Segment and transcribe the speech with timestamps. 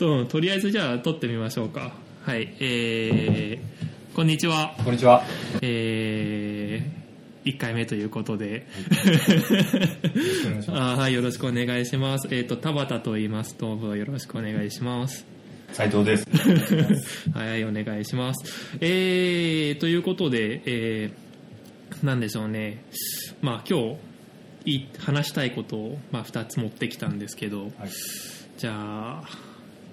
[0.00, 1.92] ととりあえずじゃあ撮ってみましょうか
[2.22, 5.22] はいえー、こんにちはこんにちは。
[5.60, 8.66] えー、1回目ということで
[10.68, 15.26] あはいよろしくお願いしますえっ、と田畑と言いますどうぞよろしくお願いします
[15.72, 16.26] 斉藤です。
[17.32, 18.76] はい、お願いします。
[18.80, 22.82] えー、ということで、えー、なんでしょうね。
[23.40, 23.96] まあ今
[24.64, 27.70] 日い話したいことを、まあ、2つ持ってきたんですけど、はい。
[28.58, 29.49] じゃあ、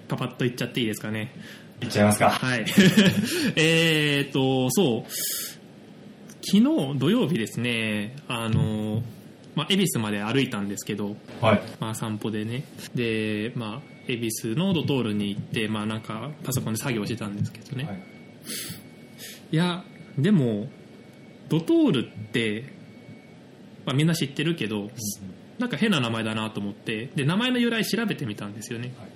[0.08, 1.32] パパッと言っちゃっていいですかね。
[1.80, 2.30] いっちゃいますか。
[2.30, 2.64] はい。
[3.56, 5.10] えーと、そう。
[6.40, 9.02] 昨日土曜日ですね、あの、
[9.58, 11.62] まあ、恵比寿まで歩いたんですけど、はい。
[11.80, 12.62] まあ、散歩でね
[12.94, 18.02] でまあ恵比寿のドトールに行ってまあなんかパソコンで作業してたんですけどね、、はい
[19.50, 19.56] い。
[19.56, 19.84] や
[20.16, 20.68] でも
[21.48, 22.72] ドトールって、
[23.84, 24.90] まあ、みんな知ってるけど
[25.58, 29.08] なんか変な名前だなと思ってで名前の由来調べてみたんですよね、はい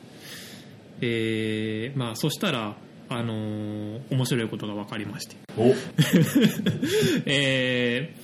[1.02, 2.76] えーまあそしたら
[3.08, 5.36] あのー面白いことが分かりまして。
[5.58, 5.74] お、
[7.26, 8.14] え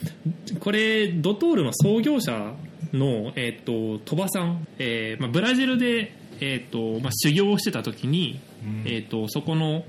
[0.47, 2.55] ーこれドトールの創業者
[2.93, 8.83] の、えー、と鳥羽さん、えーまあ、ブラジルで、えーとまあ、修行をしてた時に、うん。
[8.87, 9.85] えー、とそこの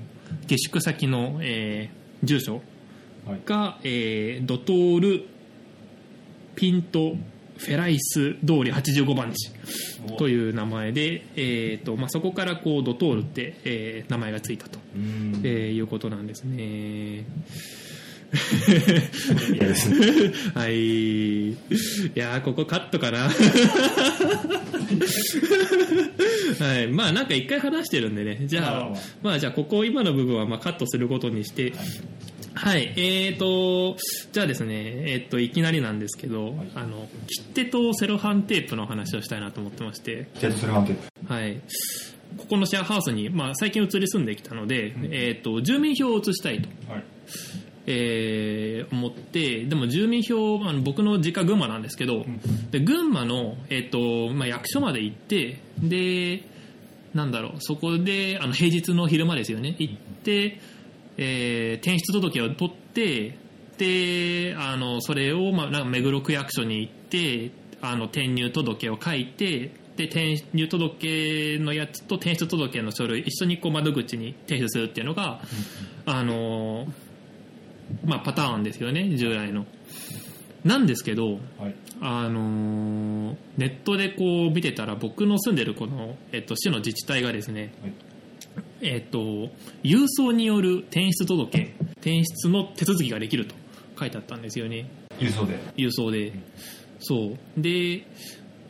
[0.48, 2.62] 下宿先の、えー住所
[3.26, 3.42] はい。
[3.46, 5.26] が、えードトール
[6.56, 7.16] ピント
[7.60, 9.52] フェライス通り85番地
[10.18, 10.30] とう。
[10.30, 15.42] いう名前で、えーとまあ、そこからこうドトールって、えー名前がついたと、うん。
[15.44, 17.26] えーいうことなんですね。
[19.54, 20.32] 嫌ですね。
[20.54, 21.50] はい。
[21.50, 21.56] い
[22.16, 23.30] やーここカットかな。
[26.60, 26.88] はい。
[26.88, 28.44] まあなんか一回話してるんでね。
[28.46, 31.74] じゃあまあまあ、まあじゃあここ今の部分はまあカットすることにして、
[32.62, 32.94] はい。
[32.98, 33.96] えーと、
[34.34, 41.34] じゃあですね、えーと、いきなりなんですけど、はいあの、切手とセロハンテープの話をしたいなと思ってまして、じゃあ、それはテープ。
[41.34, 41.62] はい。
[42.38, 46.68] ここのシェアハウスに、まあ最近移り住んできたので、えーと、住民票を移したいと。
[46.92, 47.04] はい。
[47.88, 52.26] えー思ってでも住民票あの僕の実家群馬なんですけど、
[52.72, 56.44] で群馬の、えっとまあ、役所まで行ってで
[57.14, 60.60] なんだろうそこであの平日の昼間ですよね行って、
[61.22, 63.38] えー転出届を取って
[63.78, 75.42] であのそれを、まあ、なんか目黒区役所に行ってあの転入届を書いてで転入届のやつと転出届の書類一緒にこう窓口に提出するっていうのが、
[76.06, 76.88] あの
[78.06, 79.66] まあ、パターンですよね従来の。
[80.64, 81.76] なんですけど、はい。
[82.02, 87.94] あのーネットでこう見てたら僕の住んでるこの、えっと、市の自治体がですね、はい
[88.82, 89.50] えっと、
[89.84, 93.56] 郵送による転出届転出の手続きができると
[94.00, 94.90] 書いてあったんですよね。
[95.20, 95.60] 郵送で。
[95.76, 96.34] 郵送で。
[97.00, 97.62] そう。
[97.62, 98.06] で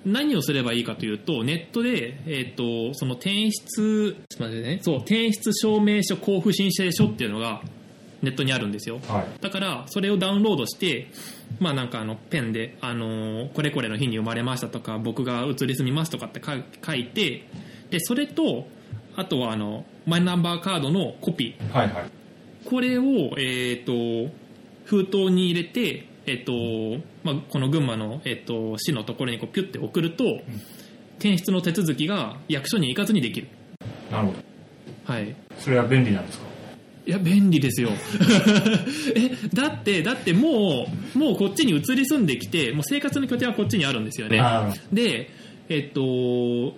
[0.05, 4.79] 何をすればいいかというとネットで、えっとその転出ちょっと待ってね。
[4.81, 7.61] そう転出証明書交付申請書っていうのが
[8.21, 8.99] ネットにあるんですよ。
[9.07, 9.41] はい。
[9.41, 11.07] だからそれをダウンロードして、
[11.59, 16.53] まあ、なんかあのペンで、あのーこれこれの日に生まれましたとか僕が移り住みますとかって書
[16.85, 17.45] 書いて
[17.89, 18.67] でそれと
[19.15, 22.03] あとはあのマイナンバーカードのコピーはいはい。
[22.65, 23.03] これを、
[23.37, 24.33] えー、と
[24.85, 30.23] 封筒に入れて、えーとまあ、この群馬の、えー、と市のところにこうピュッて送ると、
[31.17, 33.47] 転出の手続きが役所に行かずにできる。
[34.11, 34.39] なるほど。
[35.13, 36.49] はいそれは便利なんですか？
[37.07, 37.89] いや、便利ですよ。
[39.15, 44.39] え、だって、だってもう、もうこっちに移り住んできて、もう生活の拠点はこっちにあるんですよね。
[44.39, 45.29] あで、
[45.69, 46.75] えっと、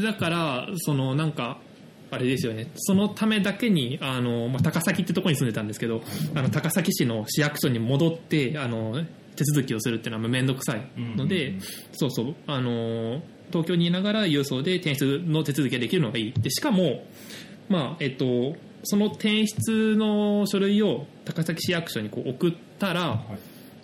[0.00, 1.58] だから、そのなんか、
[2.10, 6.02] あれですよね、そのためだけに、あの、まあ、高崎ってとこに住んでたんですけど、
[6.34, 11.62] あの、高崎市の市役所に戻って、あの、手続きをするっていうのはめんどくさいので、うんうんうん
[11.92, 16.32] そうそう、あの、東京にいながら郵送で転出の手続きができるのがいい。
[16.32, 17.04] で、しかも、
[17.68, 23.38] まあ、えっと、その転出の書類を高崎市役所にこう送ったら、はい。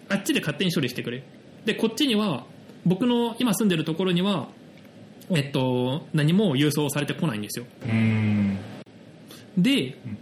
[0.09, 1.25] あっちで勝手に処理してくれる。
[1.65, 2.44] で、こっちには、
[2.84, 4.49] 僕の今住んでるところには、
[5.31, 7.66] えっと、何も郵送されてこないんですよ。
[9.57, 10.19] で、うん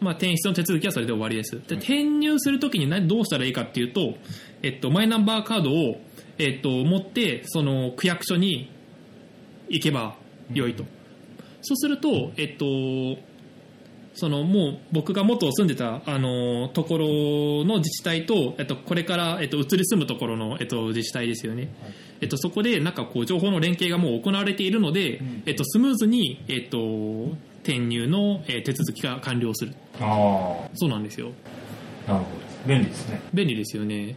[0.00, 1.60] まあ、転出の手続きはそれで終わりです。
[1.68, 4.14] で、転入するときに何どうしたらいいかっていうと、
[4.62, 6.00] えっと、マイナンバーカードを、
[6.38, 8.70] えっと、持って、その区役所に
[9.68, 10.16] 行けば
[10.52, 10.84] 良いと。
[11.60, 12.64] そうすると、えっと、
[14.20, 17.06] そのもう僕が元住んでたあのところ
[17.64, 21.68] の自治体と、えっと、これから、えっと、移り住むところの、えっと、自治体ですよね、
[22.20, 25.42] えっと、そこでなんかこう情報の連携がもう行われているので、うん。
[25.46, 26.78] えっと、スムーズに、えっと、
[27.62, 29.74] 転入の、えー手続きが完了する。
[30.00, 31.30] あそうなんですよ。
[32.06, 32.40] あ、なるほど。
[32.66, 33.20] 便利ですね。
[33.32, 34.16] 便利ですよね。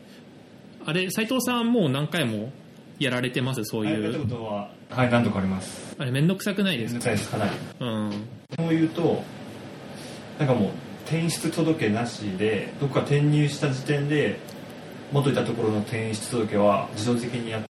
[0.85, 2.51] あれ斉藤さんもう何回も
[2.99, 3.63] やられてます？
[3.63, 4.19] そうはいう。
[4.19, 5.95] ことははい何度かあります。
[5.97, 7.05] あれめんどくさくないですか？
[7.09, 7.37] めんどくさいです。
[7.37, 7.51] かなり。
[7.79, 8.11] うん。
[8.57, 9.23] そう言うと
[10.39, 10.69] なんかもう
[11.05, 14.39] 転出届なしでどこか転入した時点で
[15.11, 17.63] 元いたところの転出届は自動的にやっ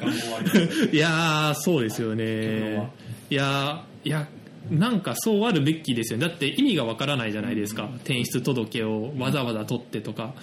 [0.00, 2.76] 願望はありますいやーそうですよね。
[2.76, 2.90] は。
[3.30, 4.28] いやーいや
[4.70, 6.28] なんかそうあるべきですよね。
[6.28, 7.90] だって意味がわからないじゃないですか。
[8.04, 10.34] 転出届をわざわざ取ってとか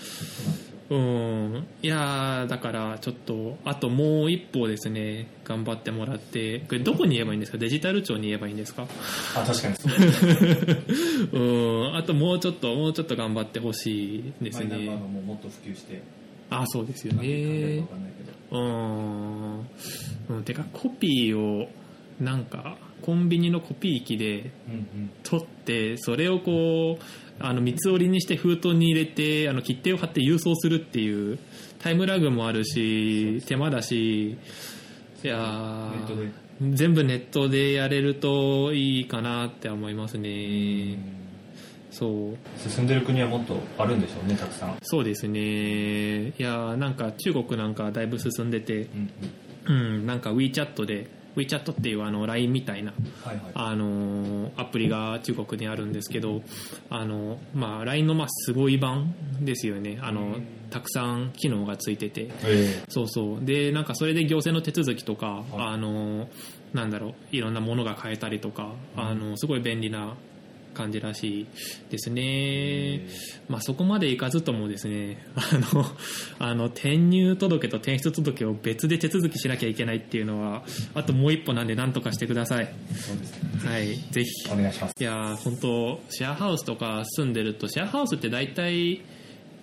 [0.90, 1.68] うん。
[1.82, 6.60] いやーだからちょっとあともう一歩ですね頑張ってもらって。
[6.60, 7.58] これどこに言えばいいんですか？
[7.58, 8.88] デジタル庁に言えばいいんですか？
[9.36, 9.76] あ確かに。
[9.76, 9.90] そ
[11.34, 11.96] ううん。
[11.96, 16.02] あともうちょっともうちょっと頑張ってほしいですマイナンバーもうもっと普及して。
[16.52, 17.84] あそうですよね。
[18.52, 19.60] うん。
[20.30, 20.44] うん。
[20.44, 21.68] てかコピーを
[22.20, 24.52] なんかコンビニのコピー機で
[25.24, 27.04] 取ってそれをこう
[27.40, 31.38] あの三つ折りにして封筒に入れてあの切手を貼って郵送するっていう
[31.80, 34.38] タイムラグもあるし手間だし
[35.24, 35.92] いや
[36.62, 40.98] 全部ネットでやれるといいかなって思いますね。
[41.92, 42.38] そう。
[42.70, 44.78] 進んでる国はもっとあるんでしょうねたくさん。
[44.82, 45.40] そうですね。
[46.30, 49.12] いやーなんか中国なんかだいぶ進んでてうん
[49.68, 49.96] うん。
[49.98, 52.94] うんなんか WeChat で WeChat っていうあの LINE みたいな
[53.24, 53.52] はいはい。
[53.54, 56.42] あのアプリが中国にあるんですけど
[56.90, 60.00] あの、まあ、LINE のまあすごい版ですよね。
[60.02, 60.48] あのうん。
[60.70, 62.30] たくさん機能がついてて。
[62.44, 63.46] えそうそう。
[63.46, 65.46] でなんかそれで行政の手続きとか、はい。
[65.74, 66.28] あの
[66.74, 67.14] なんだろう。
[67.32, 70.16] いろんなものが買えたりとか、あのすごい便利な
[70.76, 71.48] 感じらしい
[71.90, 73.02] ですね、
[73.50, 75.42] まあ、そこまでいかずともですね あ
[75.76, 75.86] の
[76.38, 80.64] あの転入届と転出届を別で手続きしなきゃいけないっていうのは
[80.94, 82.70] あともう一歩なんで何とかしてください。
[82.96, 83.70] そうですね。
[83.70, 83.88] はい。
[84.12, 84.30] ぜひ。
[84.52, 84.94] お願いします。
[85.00, 89.02] いやー本当シェアハウスとか住んでるとシェアハウスって大体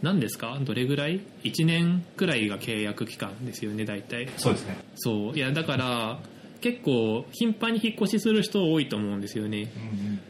[0.03, 0.59] 何ですか？
[0.65, 4.29] どれぐらい？1年くらいが契約期間ですよね大体。
[4.37, 4.77] そうですね。
[4.97, 5.37] そう。
[5.37, 6.21] いやだから
[6.61, 9.71] 結構頻繁に引っ越しする人多いと思うんですよね。
[9.77, 10.21] うんうん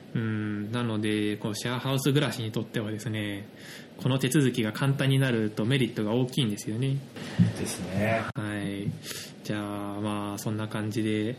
[0.93, 3.49] のでこのシェアハウス暮らしにとってはですね
[4.03, 6.97] この手続きが簡単になるとメリットが大きいんですよね
[7.59, 8.91] ですねはい。
[9.45, 9.61] じゃあ、
[10.01, 11.37] まあ、そんな感じで。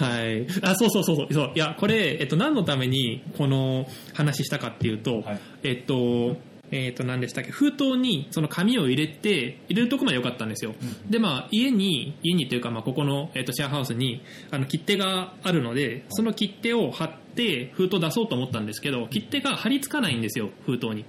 [0.00, 0.46] はい。
[0.62, 1.32] あ、そうそうそうそう。
[1.32, 6.36] そういや、これ、えっと、何のためにこの話したかっていうと、はいえっと、
[6.70, 7.50] えっと、何でしたっけ？
[7.50, 10.74] 封筒にその紙を入れて、入れるとこまで良かったんですよ。
[10.80, 21.04] うんで、まあ、家に、家にというか、まあ、ここの、えっと、シェアハウスに、あの、切手があるので、その切手を貼って、封筒出そうと思ったんですけど、切手が貼り付かないんですよ、封筒に。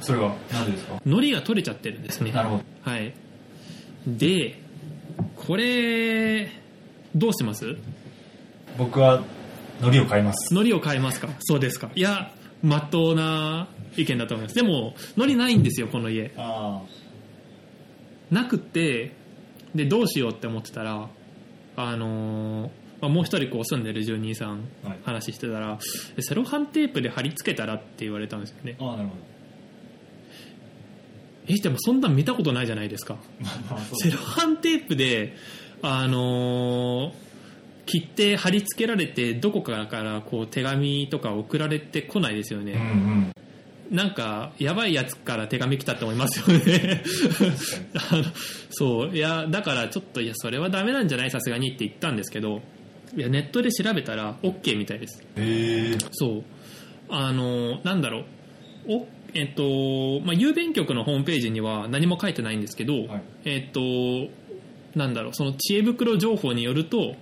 [0.00, 1.00] それは何でですか？
[1.04, 2.30] 糊が取れちゃってるんですね。
[2.32, 3.12] なるほどはい。
[4.06, 4.58] で、
[5.36, 6.48] これ、
[7.14, 7.76] どうします？
[8.78, 9.22] 僕は
[9.80, 11.28] 海苔を買います糊を変えますか？
[11.40, 11.90] そうですか。
[11.94, 12.32] いや、
[12.62, 14.54] まっとうな意見だと思います。
[14.54, 16.32] でも、糊ないんですよ、この家。
[16.36, 16.82] あ
[18.30, 19.12] なくって、
[19.74, 21.08] で、どうしようって思ってたら、
[21.76, 22.70] あのー
[23.00, 25.78] まあ、もう一人こう住んでる住人さんあはい話してたら、
[26.20, 28.76] セロハンテープで貼り付けたらって言われたんですよね。
[28.78, 29.14] ああなるほ
[31.48, 33.14] え、でもそんなん見たことないじゃないですか。
[33.14, 33.20] ど
[33.74, 35.34] まあそうセロハンテープで、
[35.82, 37.31] あのー
[37.86, 43.32] 切って貼り付けられてどこかからこう手紙とか送られてこないですようんうね、ん。
[43.90, 47.02] なんかやばいやつから手紙来たって思いますよね。
[48.10, 48.24] あの
[48.70, 49.16] そう。
[49.16, 51.30] いやだからちょっといやそれはダメなんじゃない？
[51.30, 52.62] さすがにって言ったんですけど
[53.16, 55.22] いやネットで調べたら OK みたいです。
[55.36, 55.98] へえ。
[56.12, 56.42] そう。
[57.10, 58.24] あのなんだろう。
[58.88, 63.22] おえっとまあ、郵便局のホームページには何も書いてないんですけど、はい。
[63.44, 63.80] えっと
[64.94, 65.34] なんだろう。
[65.34, 67.16] その知恵袋情報によると、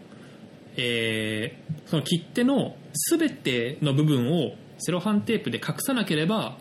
[0.77, 2.77] えーその切手の
[3.11, 6.57] 全ての部分をセロハンテープで隠さなければ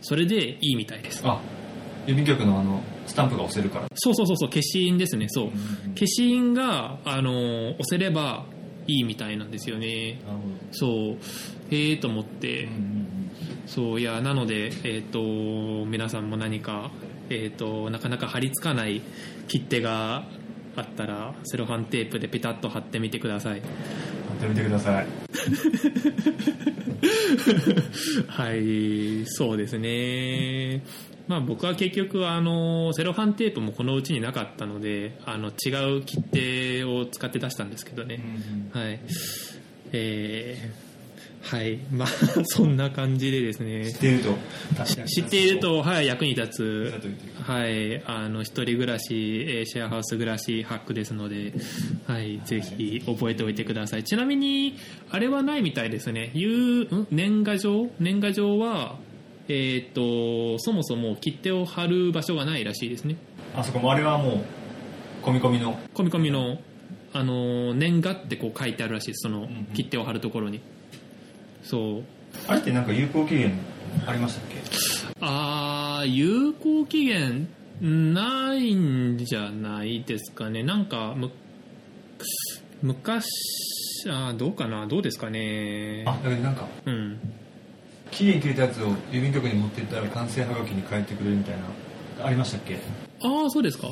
[0.00, 1.22] それでいいみたいです。
[1.24, 1.40] あ
[2.06, 3.86] 郵便局のあのスタンプが押せるから。
[3.94, 5.26] そうそうそうそう消印ですね。
[5.28, 5.44] そう。
[5.46, 5.52] うん。
[5.52, 8.44] うん消印があの押せれば
[8.88, 10.20] いいみたいなんですよね。
[10.72, 11.18] そう。
[11.70, 13.32] へえと思って、どうんうん。
[13.66, 16.90] そういやなので、えー、と皆さんも何か、
[17.30, 19.02] えー、となかなか貼り付かない
[19.46, 20.24] 切手が
[20.76, 23.58] あったらセロハンテープでペタッと貼ってみてください。
[23.58, 25.06] やってみてください。
[28.28, 30.82] はいそうですね。
[31.28, 38.20] まあ僕は結局あのセロハンテープもこのうちになかったのであの違う切手を使って出したんですけどね、
[38.72, 39.00] はい。
[39.92, 40.91] えー
[41.42, 41.78] はい。
[41.90, 42.08] まあ
[42.44, 43.90] そんな感じでですね。
[43.90, 44.38] 知っていると。
[45.06, 46.92] 知っていると、はい、役に立役つ
[47.42, 51.52] はい、あの一人暮らし、えーシェアハウス暮らしハックですので、
[52.06, 54.04] はい、ぜひ覚えておいてください。
[54.04, 54.76] ちなみに、
[55.10, 56.30] あれはないみたいですね。
[56.34, 57.06] いう、ん？
[57.10, 57.90] 年賀状？
[57.98, 58.98] 年賀状は、
[59.48, 63.16] えーっと、そもそも切手を貼る場所がないらしいですね。
[63.54, 64.44] あそこもあれはも
[65.22, 65.78] う込み込みの？
[65.94, 66.58] 込み込みの、
[67.12, 69.22] あのー年賀ってこう書いてあるらしいです。
[69.22, 69.66] そのんうん。
[69.74, 70.60] 切手を貼るところに
[71.62, 72.02] そう。
[72.48, 73.52] あれってなんか有効期限
[74.06, 74.56] ありましたっけ？
[75.20, 77.48] あー有効期限
[77.80, 80.62] ないんじゃないですかね。
[80.62, 81.30] なんかむ
[82.82, 83.26] 昔
[84.08, 84.86] あーどうかな？
[84.86, 86.04] どうですかね？
[86.06, 87.18] あだけどなんかうん。
[88.10, 91.56] 期限切れたやつを郵便局に持ってったら完成はがきに変えてくれるみたい
[92.18, 92.78] なありましたっけ
[93.22, 93.88] ああそうですか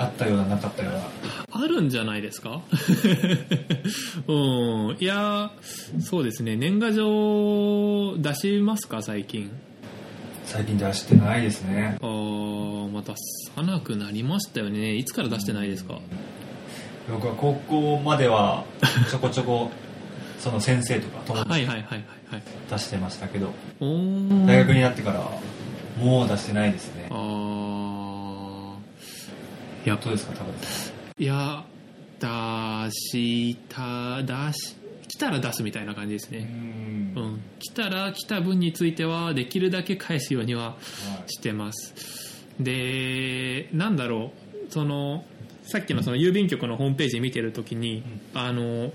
[0.00, 1.00] あったようななかったような。
[1.52, 2.60] あるんじゃないですか？
[4.28, 4.96] うん。
[4.98, 5.50] いや
[6.00, 6.56] そうですね。
[6.56, 9.02] 年賀状出しますか？
[9.02, 9.50] 最近。
[10.46, 11.96] 最近出してないですね。
[12.00, 13.12] あーまた
[13.54, 14.94] さなくなりましたよね。
[14.96, 15.98] いつから出してないですか？
[17.10, 18.64] 僕は高校までは
[19.10, 19.70] ちょこちょこ
[20.38, 22.42] その先生とか友達はいはいはいはいはい。
[22.70, 23.52] 出してましたけど。
[23.80, 25.32] 大学になってからは
[25.98, 27.08] もう出してないですね。
[27.10, 27.16] ああ
[29.84, 31.64] いやどうですか田辺さいや
[32.18, 34.76] 出した出し
[35.08, 37.12] 来たら出すみたいな感じですんねん。
[37.16, 37.42] うん。
[37.58, 40.76] 来たら来た分についてはできるだけ返すようには
[41.26, 42.46] してます。
[42.60, 44.32] でなんだろ
[44.68, 44.72] う。
[44.72, 45.24] その
[45.64, 48.92] さっきのその郵便局のホームページ見てるときに、あの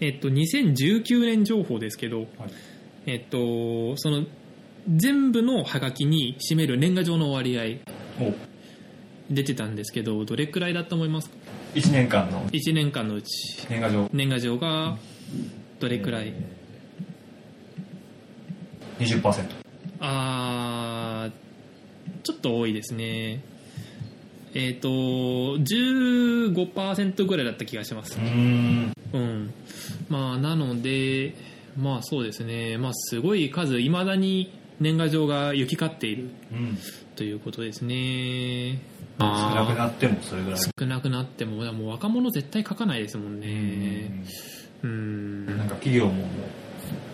[0.00, 2.28] えっと2019年情報ですけど、はい。
[3.06, 4.24] えっとその
[4.88, 7.62] 全部のハガキに占める年賀状の割合。
[8.22, 8.32] お
[9.30, 11.28] 出てたんですけどどれくらいだと思います？
[11.28, 11.34] か
[11.74, 12.48] 1年間の。
[12.50, 13.66] 1年間のうち。
[13.68, 14.08] 年賀状。
[14.12, 14.96] 年賀状が
[15.80, 16.32] どれくらい、
[18.98, 19.44] 20%
[20.00, 21.32] あー
[22.22, 23.42] ちょっと多いですね。
[24.54, 28.18] えっ、と15%ぐらいだった気がします。
[28.18, 28.92] うん。
[29.12, 29.52] うん。
[30.08, 31.34] まあなので
[31.76, 32.78] まあそうですね。
[32.78, 36.30] まあすごい数いまだに年賀状が行き交っている。
[36.52, 36.78] うん
[37.16, 38.78] ということですね。
[39.18, 40.60] 少なくあなってもそれぐらい。
[40.60, 44.22] ー少なくなってももう若者絶対書かないですもんね。
[44.82, 45.46] うん。
[45.46, 46.26] なんか企業ももう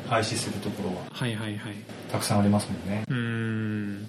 [0.09, 1.03] 廃止するところは。
[1.11, 1.75] はいはいはい。
[2.11, 3.05] たくさんありますもんね。
[3.09, 4.09] うーん。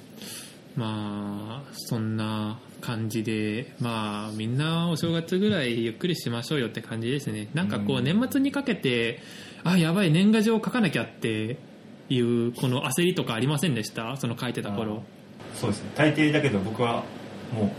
[0.75, 7.49] まあそんな感じでまあみんなお正月ぐらいゆっくりしましょうよって感じですね。
[7.53, 8.03] なんかこううん。
[8.03, 9.21] 年末にかけて
[9.63, 11.57] あやばい年賀状書かなきゃって
[12.09, 14.17] いうこの焦りとかありませんでした？
[14.17, 15.03] その書いてた頃
[15.55, 15.91] そうですね。
[15.95, 17.03] 大抵だけど僕は
[17.53, 17.71] も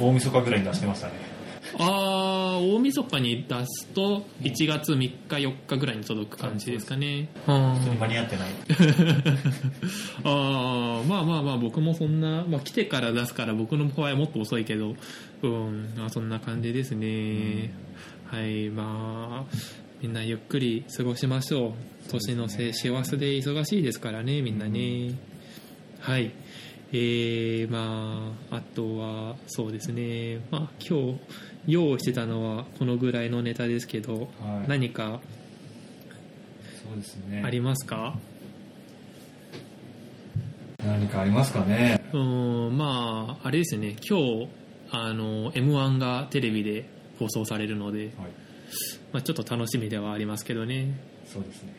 [0.00, 1.30] う大晦日ぐらいに出してましたね。
[1.78, 7.28] ああ大晦日に出すと1月3日4日ぐらいに届く感じですかね。
[7.46, 8.48] あ普通に間に合ってない。
[10.24, 14.96] あーまあまあまあ僕もそんな、まあ、来てから出すから僕の場合はもっと遅いけど
[15.42, 17.72] うんまあそんな感じですね、
[18.26, 19.56] はいまあ
[20.02, 21.72] みんなゆっくり過ごしましょう。
[22.10, 25.14] 年のせい師走で忙しいですからねみんなね、
[26.00, 26.32] はい
[26.92, 30.40] えー、まああとはそうですね。
[30.50, 31.20] まあ今日
[31.66, 34.68] 用意してたのはこのぐらいのネタですけど、はい。
[34.68, 35.20] 何か
[36.82, 37.42] そうですね。
[37.44, 38.18] ありますか、
[40.84, 42.02] 何かありますかね？
[42.12, 43.96] うーんまああれですね。
[44.08, 44.48] 今日
[44.90, 48.10] あの m 1がテレビで放送されるので、はい。
[49.12, 50.98] まあ、ちょっと楽しみではありますけどね。
[51.26, 51.72] そうですね。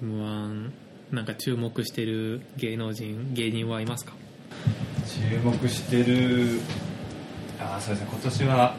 [0.00, 0.70] m 1
[1.12, 4.14] なんか注目してる芸能人芸人はいますか？
[5.06, 6.60] 注目してる
[7.60, 8.08] ああそうですね。
[8.10, 8.76] 今年は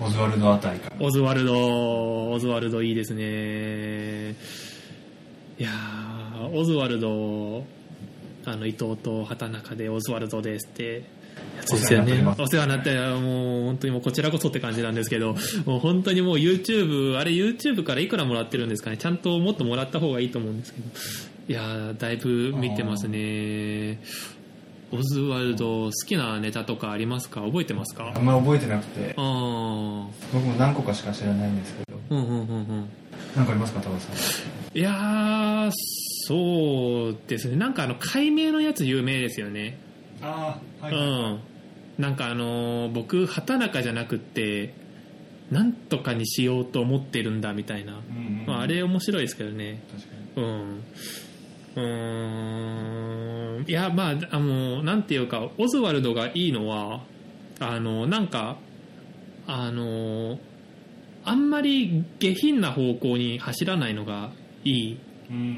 [0.00, 4.30] オズワルドあたりかなオズワルドオズワルドいいですね。
[5.58, 7.64] いやーオズワルド
[8.44, 11.18] あの伊藤と畑中でオズワルドですって。
[11.56, 15.36] やつですよねおお世話になってもう本当にもうこちらこそって感じなんですけど
[15.66, 18.96] もう本当にもう YouTube あれ YouTube からいくらもらってるんですかね。
[18.96, 20.86] ちゃんともっともらった方がいいと思うんですけど
[21.48, 24.00] いやーだいぶ見てますね。
[24.90, 27.40] オズワルド好きなネタとかありますか？
[27.40, 28.12] 覚えてますか？
[28.14, 29.14] あんま覚えてなくて。
[29.16, 31.98] 僕も何個かしか知らないんですけど。
[32.10, 32.88] うんうんうんうん。
[33.34, 34.12] 何かありますか田辺さ
[34.74, 34.78] ん？
[34.78, 35.70] いやー
[36.26, 37.56] そうですね。
[37.56, 39.78] なんかあの解明のやつ有名ですよね。
[40.20, 41.40] ああうん。
[41.96, 44.74] なんかあのー僕畑中じゃなくって
[45.50, 47.98] なんとかにしようと思ってるんだみたいな、うん
[48.40, 48.44] うん。
[48.46, 49.82] まあ、あれ面白いですけどね。
[49.90, 50.46] 確かに。
[50.46, 50.84] うん
[51.78, 53.64] うーん。
[53.68, 57.02] いやまああのなんていうかオズワルドがいいのは
[57.60, 58.56] あのなんか
[59.46, 60.38] あの
[61.24, 64.30] あんまり下品な方向に走らないのが
[64.64, 64.98] いい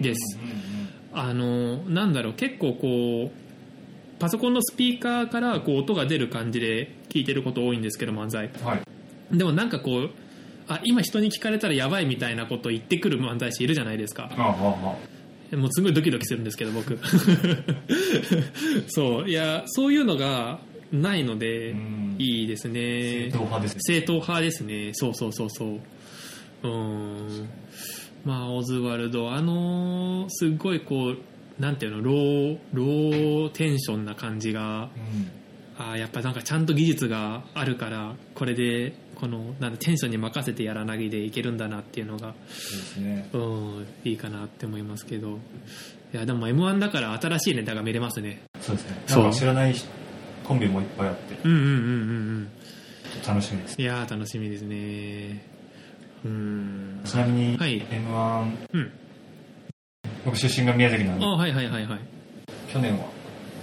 [0.01, 0.39] です。
[1.13, 8.47] あのなんだろう結構こうパソコンのスピーカーからこう音が出る感じで聞いてること多いんですけど漫才。
[8.47, 8.83] うんはい。
[9.37, 10.11] でもなんかこう
[10.69, 14.31] あ今人に聞かれたらやばいみたいなこと言ってくる漫才師いるじゃないですか。
[14.37, 14.53] あああ
[14.93, 15.10] あ
[15.53, 16.99] もうすごいドキドキするんですけど僕。
[18.89, 19.29] そう。
[19.29, 20.61] いやそういうのが
[20.93, 22.17] ないので、うん。
[22.19, 23.31] いいですね。
[23.31, 23.81] 正統派ですね。
[23.81, 24.91] 正統派ですね。
[24.93, 25.81] そうそうそうそう。
[26.63, 27.49] うん。
[28.25, 35.31] まあオズワルドあのすっごいこうなんていうのローローテンションな感じがうん。
[35.79, 43.29] あーやっぱなんかちゃんと技術があるからこれでこのなんだテンションに任せてやらなぎでいけるんだなっていうのがそうですね。
[43.33, 45.39] うんいいかなって思いますけど。
[46.13, 48.43] いやでも m 1だから新しいネタが見れますね。
[48.61, 49.03] そうですね。
[49.07, 49.23] そう。
[49.23, 49.75] なんか知らない
[50.43, 51.37] コンビもいっぱいあって。
[51.45, 52.49] うんうんうんうんうん。
[53.27, 53.81] 楽しみです。
[53.81, 55.47] いやー楽しみですね。
[56.25, 57.01] うん。
[57.05, 57.87] ちなみにはい。
[57.91, 58.93] m 1うん。
[60.25, 61.25] 僕出身が宮崎なんで。
[61.25, 62.01] あはいはいはいはい。
[62.73, 63.05] 去年は。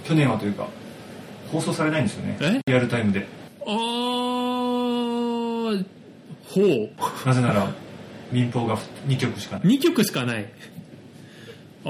[0.04, 0.68] 去年はというか
[1.52, 2.38] 放送されないんですよね。
[2.40, 2.60] え？
[2.66, 3.26] リアルタイムで。
[3.66, 5.84] あー
[6.46, 6.90] ほう。
[7.26, 7.70] なぜなら
[8.32, 9.76] 民放が2曲しかない。
[9.76, 10.46] 2曲しかない。
[11.84, 11.88] あ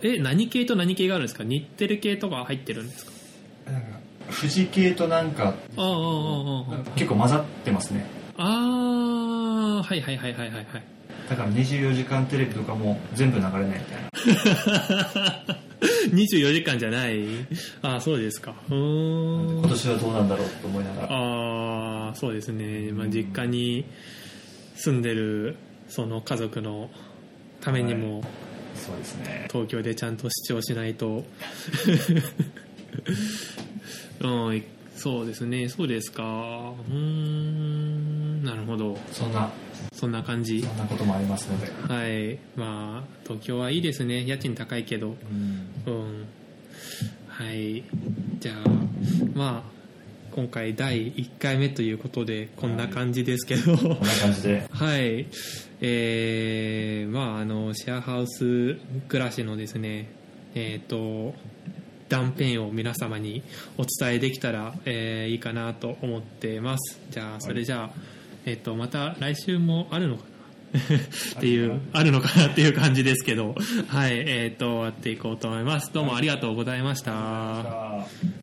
[0.00, 1.44] ーえ何系と何系があるんですか？
[1.44, 3.12] 日テレ系とか入ってるんですか？
[3.70, 3.86] なんか
[4.34, 5.54] 富士系となんか
[6.96, 8.04] 結構混ざってますね。
[8.36, 10.66] あーはいはいはいはいはいはい
[11.28, 14.02] だから24時間テレビとかも全部流れないみたい
[15.26, 15.46] な
[16.12, 17.24] 24時間じゃない。
[17.82, 18.54] ああそうですか。
[18.68, 19.58] うーん。
[19.60, 21.08] 今年はどうなんだろうと思いながら。
[21.10, 23.84] ああそうですね、まあ、実家に
[24.76, 25.56] 住んでる
[25.88, 26.90] その家族の
[27.60, 28.22] ためにも
[28.74, 29.48] そうですね。
[29.50, 31.24] 東京でちゃんと視聴しないと。
[34.20, 34.62] う ん
[34.96, 35.68] そうですね。
[35.68, 36.22] そうですか。
[36.22, 38.44] うーん。
[38.44, 38.98] なるほど。
[39.12, 39.50] そんな
[39.92, 40.62] そんな感じ。
[40.62, 42.38] そんなこともありますのではい。
[42.56, 44.24] まあ東京はいいですね。
[44.24, 45.16] 家賃高いけど。
[45.86, 45.92] うん。
[45.92, 46.26] うん。
[47.28, 47.84] はい。
[48.40, 48.68] じゃあ
[49.34, 49.72] まあ
[50.34, 53.76] 今回第1回目ということでこんな感じですけど。
[53.76, 54.66] こんな感じで。
[54.72, 55.26] はい。
[55.80, 58.76] えー、まああのシェアハウス
[59.08, 60.08] 暮らしのですね
[60.54, 61.34] えっ、と
[62.12, 63.42] 断片を皆様に
[63.78, 67.00] お伝えできたら、えーいいかなと思ってます。
[67.10, 67.90] じゃあそれじゃあ、
[68.46, 70.32] えっ、とまた来週もあるのかな？
[71.38, 72.48] っていうあるのかな？
[72.48, 73.54] っていう感じですけど。
[73.88, 75.92] はいえっ、と終わっていこうと思います。
[75.92, 78.41] どうもありがとうございました